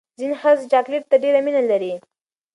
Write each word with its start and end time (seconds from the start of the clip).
ځینې 0.19 0.35
ښځې 0.41 0.65
چاکلیټ 0.71 1.03
ته 1.11 1.15
ډېره 1.23 1.39
مینه 1.45 1.61
لري. 1.71 1.93